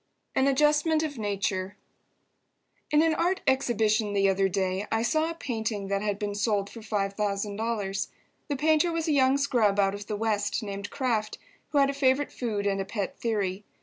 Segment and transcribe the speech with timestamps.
[0.33, 1.77] AN ADJUSTMENT OF NATURE
[2.89, 6.71] In an art exhibition the other day I saw a painting that had been sold
[6.71, 8.07] for $5,000.
[8.47, 11.37] The painter was a young scrub out of the West named Kraft,
[11.69, 13.63] who had a favourite food and a pet theory.